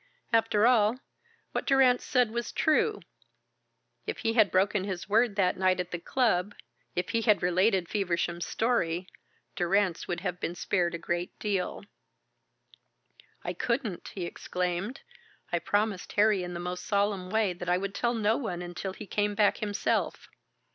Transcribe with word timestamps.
After 0.33 0.65
all, 0.65 0.97
what 1.51 1.67
Durrance 1.67 2.03
said 2.03 2.31
was 2.31 2.51
true. 2.51 3.01
If 4.07 4.17
he 4.21 4.33
had 4.33 4.49
broken 4.49 4.83
his 4.83 5.07
word 5.07 5.35
that 5.35 5.57
night 5.57 5.79
at 5.79 5.91
the 5.91 5.99
club, 5.99 6.55
if 6.95 7.09
he 7.09 7.21
had 7.21 7.43
related 7.43 7.87
Feversham's 7.87 8.47
story, 8.47 9.05
Durrance 9.55 10.07
would 10.07 10.21
have 10.21 10.39
been 10.39 10.55
spared 10.55 10.95
a 10.95 10.97
great 10.97 11.37
deal. 11.37 11.83
"I 13.43 13.53
couldn't!" 13.53 14.07
he 14.15 14.25
exclaimed. 14.25 15.01
"I 15.53 15.59
promised 15.59 16.13
Harry 16.13 16.41
in 16.41 16.55
the 16.55 16.59
most 16.59 16.83
solemn 16.87 17.29
way 17.29 17.53
that 17.53 17.69
I 17.69 17.77
would 17.77 17.93
tell 17.93 18.15
no 18.15 18.37
one 18.37 18.63
until 18.63 18.93
he 18.93 19.05
came 19.05 19.35
back 19.35 19.57
himself. 19.57 20.29